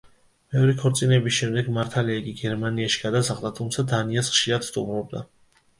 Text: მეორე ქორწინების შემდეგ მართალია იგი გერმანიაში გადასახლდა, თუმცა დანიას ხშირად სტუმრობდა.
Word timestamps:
მეორე 0.53 0.73
ქორწინების 0.79 1.35
შემდეგ 1.41 1.69
მართალია 1.75 2.23
იგი 2.23 2.33
გერმანიაში 2.41 3.05
გადასახლდა, 3.05 3.53
თუმცა 3.61 3.87
დანიას 3.95 4.35
ხშირად 4.37 4.71
სტუმრობდა. 4.73 5.29